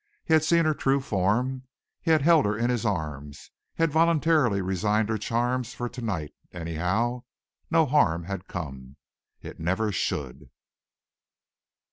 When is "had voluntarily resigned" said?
3.83-5.09